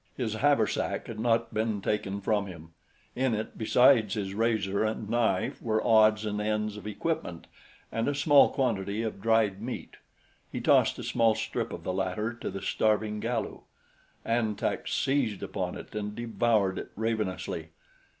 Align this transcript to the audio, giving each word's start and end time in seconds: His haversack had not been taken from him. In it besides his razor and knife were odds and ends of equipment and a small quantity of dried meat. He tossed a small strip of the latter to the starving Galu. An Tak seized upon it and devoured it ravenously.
His 0.17 0.33
haversack 0.33 1.05
had 1.05 1.19
not 1.19 1.53
been 1.53 1.79
taken 1.79 2.21
from 2.21 2.47
him. 2.47 2.69
In 3.15 3.35
it 3.35 3.55
besides 3.55 4.15
his 4.15 4.33
razor 4.33 4.83
and 4.83 5.07
knife 5.07 5.61
were 5.61 5.85
odds 5.85 6.25
and 6.25 6.41
ends 6.41 6.75
of 6.75 6.87
equipment 6.87 7.45
and 7.91 8.07
a 8.07 8.15
small 8.15 8.49
quantity 8.49 9.03
of 9.03 9.21
dried 9.21 9.61
meat. 9.61 9.97
He 10.51 10.59
tossed 10.59 10.97
a 10.97 11.03
small 11.03 11.35
strip 11.35 11.71
of 11.71 11.83
the 11.83 11.93
latter 11.93 12.33
to 12.33 12.49
the 12.49 12.63
starving 12.63 13.19
Galu. 13.19 13.59
An 14.25 14.55
Tak 14.55 14.87
seized 14.87 15.43
upon 15.43 15.77
it 15.77 15.93
and 15.93 16.15
devoured 16.15 16.79
it 16.79 16.89
ravenously. 16.95 17.69